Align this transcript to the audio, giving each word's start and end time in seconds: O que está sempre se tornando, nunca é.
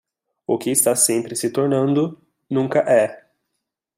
O 0.47 0.57
que 0.57 0.71
está 0.71 0.95
sempre 0.95 1.35
se 1.35 1.47
tornando, 1.51 2.19
nunca 2.49 2.79
é. 2.79 3.05